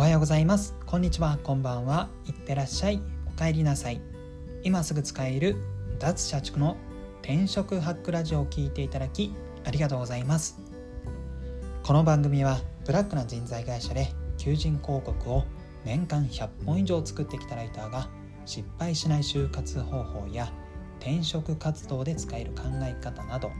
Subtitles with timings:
[0.00, 0.74] おはようございます。
[0.86, 1.38] こんにちは。
[1.42, 2.08] こんばんは。
[2.26, 3.02] いってらっしゃい。
[3.26, 4.00] お帰りなさい。
[4.62, 5.56] 今すぐ使える
[5.98, 6.78] 脱社畜の
[7.20, 10.58] 転職ハックラジオを聞いていただきありがとうございます。
[11.82, 14.08] この番組はブラックな人材会社で
[14.38, 15.44] 求人広告を
[15.84, 18.08] 年間100本以上作ってきたライターが
[18.46, 20.50] 失敗しない就活方法や
[20.98, 23.50] 転職活動で使える考え方など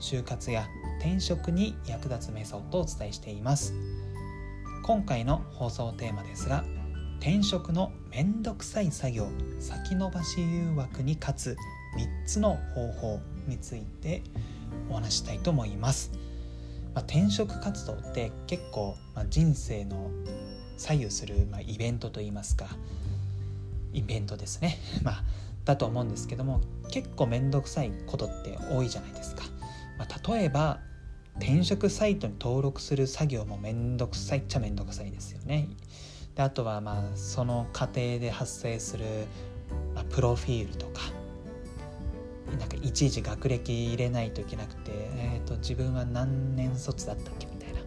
[0.00, 0.66] 就活や
[1.00, 3.74] 転職に役立つメソッドをお伝えしています。
[4.82, 6.64] 今回の放送テーマですが
[7.20, 9.28] 転職のめんどくさい作業
[9.60, 11.56] 先延ばし誘惑に勝つ
[11.96, 14.22] 3つの方法について
[14.90, 16.10] お話したいと思います、
[16.94, 20.10] まあ、転職活動って結構、まあ、人生の
[20.76, 22.66] 左右する、まあ、イベントといいますか
[23.92, 24.78] イベントですね。
[25.04, 25.24] まあ
[25.64, 26.60] だと思うんですけども
[26.90, 29.44] 結構めんどくさいことって多いじゃないですか、
[29.96, 30.80] まあ、例えば
[31.38, 35.68] 転職サイトに登録する作業もめんどくさいっちゃめんどくさいですよね。
[36.34, 39.04] であとはまあその過程で発生する、
[39.94, 41.00] まあ、プロフィールとか
[42.58, 47.80] なんかいちいち学歴入れないといけなくて、えーと、自分は何年卒だったっけみたいな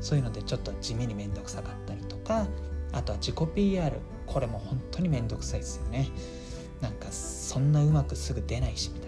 [0.00, 2.46] そういうのでちょっと地味に面倒くさかったりとか
[2.92, 6.08] あとは自己 PR これも本当に面倒くさいですよね
[6.80, 9.07] なんかそんなうまくすぐ出ないしみたい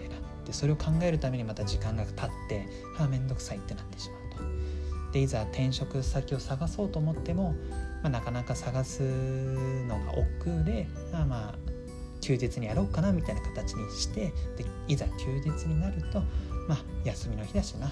[0.51, 2.67] でそれを考えるためにまた時間が経って
[2.99, 5.13] ああ面倒くさいってなってしまうと。
[5.13, 7.55] でいざ転職先を探そうと思っても、
[8.01, 11.55] まあ、なかなか探すのが億劫であまあ
[12.19, 16.19] 休日にやろうかなみたいな形にしてでいざ休日になると、
[16.67, 17.91] まあ、休みの日だしな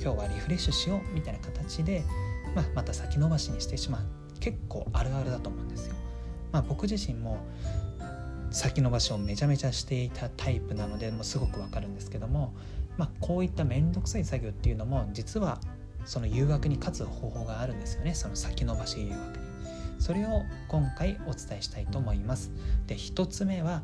[0.00, 2.04] 今日はリフレッシュしようみたいな形で、
[2.54, 4.02] まあ、また先延ばしにしてしまう
[4.40, 5.94] 結構あるあるだと思うんですよ。
[6.52, 7.38] まあ、僕自身も
[8.54, 12.54] 先延ばしをめちゃめちゃしていたタイプなのでもうすごくわかるんですけども、
[12.96, 15.60] まあ、こういった面倒くさい作業っていうのも実は
[16.04, 18.14] その誘惑に勝つ方法があるんですよね。
[18.14, 19.44] その先延ばし誘惑に。
[19.98, 22.52] それを今回お伝えしたいと思います。
[22.86, 23.82] で1つ目は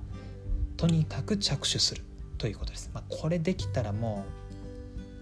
[0.76, 2.02] とにかく着手する
[2.38, 4.24] ということです、まあ、これできたらも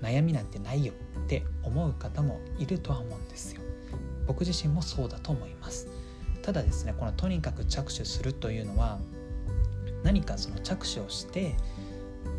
[0.03, 0.93] う悩みなんてないよ
[1.25, 3.63] って思う方もいるとは思うんですよ。
[4.27, 5.87] 僕自身もそうだと思います。
[6.43, 8.99] ただですねこのとにかく着手するというのは
[10.03, 11.57] 何かその着手をして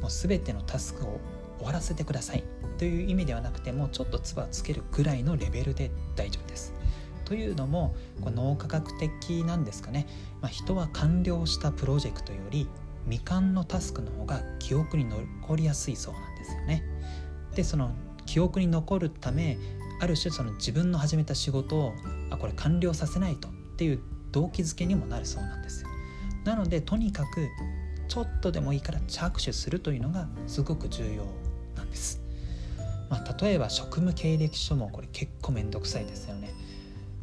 [0.02, 1.20] もう全てのタスクを
[1.58, 2.44] 終わらせてください
[2.78, 6.74] という意味ではなくてもちょっと唾をつけるぐらいのレベルで大丈夫です。
[7.26, 10.08] というのもこ脳科学的なんですかね、
[10.42, 12.68] まあ、人は完了したプロジェクトより
[13.06, 16.84] 未完のタスクの方が記憶に残りやすいそうなんですよね。
[17.54, 17.92] でその
[18.26, 19.58] 記憶に残るため
[20.00, 21.94] ある種その自分の始めた仕事を
[22.30, 25.89] あこれ完了させないとっていう動機づけにもなるそうなんですよ。
[26.50, 27.48] なのでとにかく
[28.08, 31.24] ちょっとでもいいから着手するというのがすごく重要
[31.76, 32.24] なんです。
[33.08, 36.52] まあ、例えば職務経歴書もこれ結構めんどくさいですよね。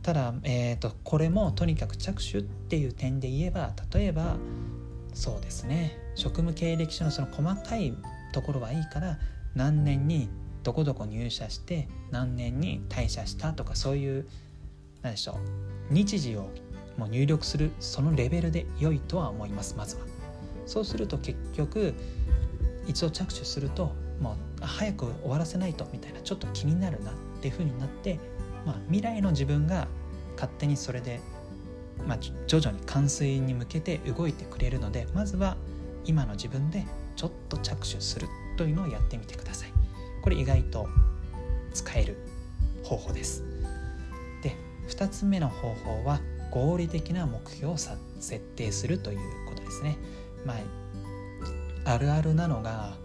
[0.05, 4.37] ただ、えーと、これもとにかく着手っていう点で言えば例えば
[5.13, 7.93] そうですね職務経歴書のその細かい
[8.33, 9.19] ところはいいから
[9.57, 10.29] 何年に
[10.63, 14.29] どこどこ入社して何年に退社したとかそういう
[15.03, 15.33] 何でしょ
[15.91, 16.49] う日時を
[16.97, 19.75] もう入力するそのレベルで良いとは思います。
[19.77, 20.03] まずは。
[20.67, 21.95] そうすると結局
[22.87, 28.19] 一度着手するともう早く終わらせないとみたいなちょっと気になるなっていう風になって、
[28.65, 29.89] まあ、未来の自分が
[30.35, 31.21] 勝手にそれで、
[32.07, 35.57] まあ、徐々に完遂に向けて動いてくれるのでまずは
[36.05, 36.85] 今の自分で
[37.17, 39.73] ちょっと着手するというのをやってみてください。
[40.23, 40.89] これ意外と
[41.73, 42.17] 使える
[42.83, 43.45] 方法です。
[44.43, 44.57] で
[44.89, 46.21] 2つ目の方法は
[46.51, 47.97] 合理的な目標を設
[48.57, 49.19] 定するという
[49.49, 49.99] ことですね。
[50.45, 50.55] ま
[51.85, 52.97] あ、あるあるなのが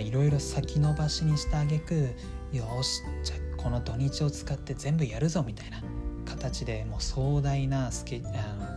[0.00, 2.10] いろいろ先延ばしにしてあげく
[2.52, 5.82] よしじゃこの土日を使って全部やるぞみたいな
[6.24, 8.28] 形でもう壮大なスケあ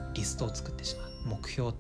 [0.07, 1.09] のリストを作ってしまう。
[1.41, 1.73] 目標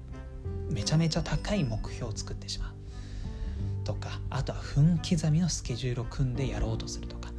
[0.69, 3.85] めちゃめちゃ高い目標を作ってしまう。
[3.85, 7.29] とかあとは分刻みのスケジュールを組んでやろうとするとか。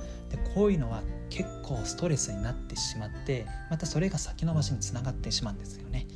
[0.54, 6.06] こういうのは結構ストレスになってしまってまたそれが先延ばしにつながってしまうんですよね。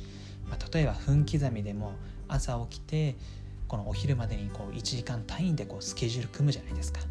[0.49, 1.93] まあ、例えば分刻みでも
[2.27, 3.15] 朝起きて
[3.67, 7.01] このお昼までにこう1時間単位でこうスケジュール組むじゃないですか。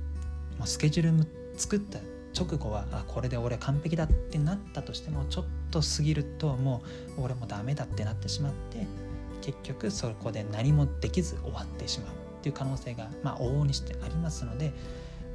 [0.59, 1.99] もうスケジュール作った
[2.37, 6.83] 直後はあこれで俺完璧だってなったとしてもちょっと過ぎるとも
[7.17, 8.87] う俺もダメだってなってしまって
[9.41, 14.73] 結局そこで何もできず終わってしまうっていう可能性がまあ往々にしてありますので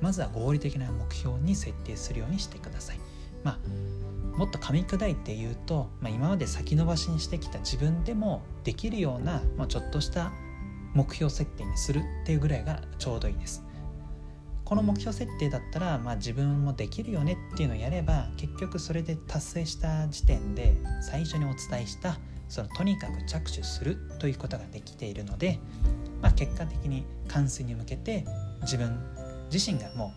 [0.02, 3.00] まずは合理的な目標に設定するようにしてください。
[3.44, 10.32] まあ、もっと噛み砕いて言うと、まあ、今まで先延ばしにしてきた自分でもできるような、まあ、ちょっとした
[10.94, 13.64] 目標設定にするっていうぐらいがちょうどいいです。
[14.70, 22.20] この目標設定だったら、まあ、自分もできるよねっていうのをやれば結局それで達成した時点で最初にお伝えした
[22.50, 25.60] そのとにかく着手するということができているので、
[26.22, 28.26] まあ、結果的に完遂に向けて
[28.62, 29.00] 自分
[29.52, 30.14] 自身がも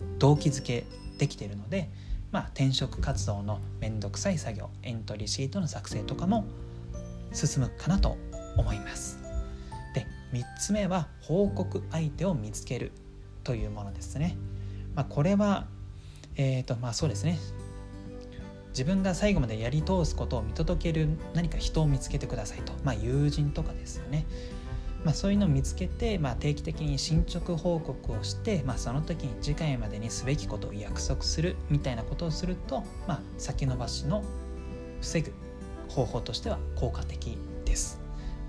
[0.00, 0.84] う動機づけ
[1.18, 1.90] できているので、
[2.32, 6.44] まあ、転職活動のめんどくさい作業エントリーシートの作成とかも
[7.32, 8.16] 進むかなと
[8.56, 9.18] 思います。
[9.94, 12.92] で3つ目は報告相手を見つける
[13.44, 14.36] というものですね。
[14.94, 15.66] まあ、これは、
[16.36, 17.38] えーとまあ、そうですね
[18.70, 24.26] 自分が最後までやり通すことを見届ける何か人を見つけてくださいと、まあ、友人とかですよね。
[25.06, 34.24] まあ、そういうのを見つけて、まあ、定期的に進捗報告をして、まあ、その時に次回までにすべきことを約束するみたいなことをすると、まあ、先延ばしの
[35.00, 35.32] 防ぐ
[35.88, 38.00] 方法としては効果的です。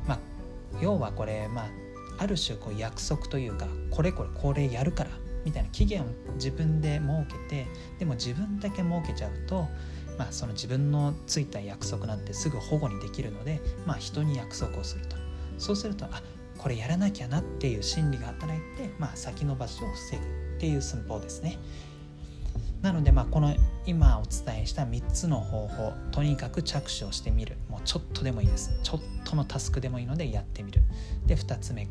[0.08, 0.20] まあ、
[0.82, 1.68] 要はこれ、まあ、
[2.18, 5.12] ある種こう約束というかこれこれこれやるから
[5.46, 6.06] みたいな期限を
[6.38, 7.68] 自分で設けて
[8.00, 9.68] でも自分だけ設けちゃうと、
[10.18, 15.18] まあ、その自分のついた約束なんてすぐ保護にできるので、まあ、人に約束をすると
[15.60, 16.24] そうするとあ
[16.58, 21.58] これやらなきゃなっていう心理が働いて、まあ、先延ばしを防ぐっていう寸法ですね。
[22.82, 23.56] なのでまあこの
[23.88, 27.58] 今お伝えした3つの方法とにかく着手をしてみる。
[27.70, 28.72] もうちょっとでもいいです。
[28.84, 30.82] ちょっとのタスクでもいいのでやってみる。
[31.26, 31.88] で2つ目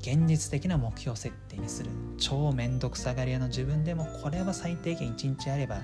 [0.00, 1.90] 現実的な目標設定にする。
[2.18, 5.80] 超めんどくさがり屋の自分でもこれは最低限1日あれば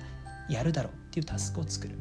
[0.49, 1.95] やるだろうっていうタスクを作る。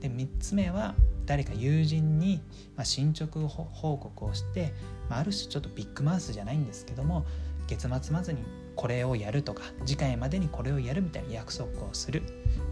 [0.00, 0.94] で3つ目は
[1.26, 2.40] 誰か友人に、
[2.82, 4.74] 進捗報告をして、
[5.10, 7.26] まあ、ある種ちょっとビッグマウスじゃないんですけども
[7.66, 8.38] 月末まずに
[8.76, 12.22] これをやるとか次回までにこれをやるみたいな約束をする。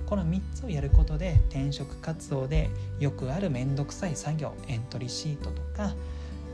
[0.06, 5.94] この3つをやることで転職活動でよくある面倒くさい作業エントリーシートとか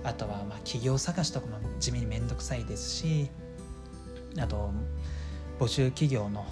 [0.03, 3.31] あとはま企業探しとかも地味に面倒くさいですし
[4.41, 4.73] あと
[5.61, 6.45] 募集企業の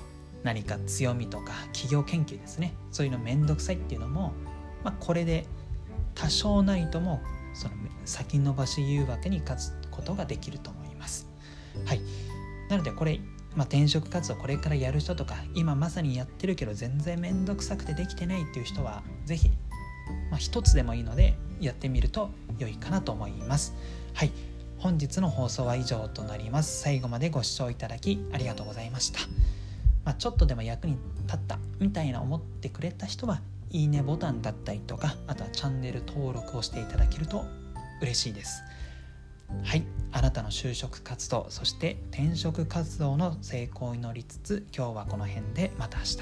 [0.45, 2.75] 何か強みとか企業研究ですね。
[2.93, 4.33] そういうの面倒くさいっていうのも、
[4.85, 5.47] まあ、これで
[6.15, 7.21] 多少ないとも
[7.55, 11.29] その先延ばし誘惑に勝つことができると思います。
[11.85, 12.01] はい
[12.69, 13.21] なのでこれ、
[13.55, 19.51] まあ、転職活動これからやる人とか今まさにやってるけど全然面倒くさくてできてないっていう人は是非、
[20.31, 23.75] まあ、一つでもいいのでやってみると良いかなと思います。
[24.15, 24.33] はい
[24.79, 26.81] 本日の放送は以上となります。
[26.81, 29.21] 最後までご視聴いただきありがとうございました。
[30.05, 33.41] まあ、ちょっとでも役に立ったみたいな思ってくれた人は
[33.73, 37.45] いいねボタンだったりとかあとはチャンネル登録をしていただけると
[38.01, 38.63] 嬉しいです。
[39.65, 46.19] はいあなたの就職活動そして転職活動の成功を祈りつつ今日はこの辺でまた明日